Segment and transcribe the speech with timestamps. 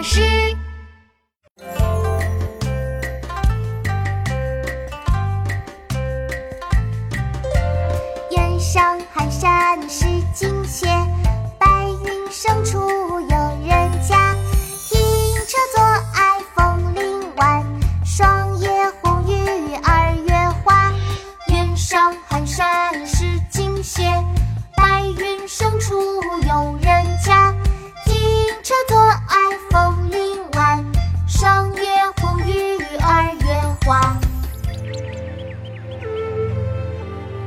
[0.00, 0.22] 巴士。
[8.30, 10.86] 远上寒山石径斜，
[11.58, 11.66] 白
[12.06, 12.80] 云深处
[13.20, 14.34] 有人家。
[14.88, 14.98] 停
[15.46, 15.82] 车坐
[16.14, 17.62] 爱枫林晚，
[18.02, 18.70] 霜叶
[19.02, 20.90] 红于二月花。
[21.48, 24.02] 远上寒山石径斜，
[24.74, 25.94] 白云深处
[26.48, 26.78] 有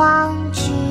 [0.00, 0.89] 望去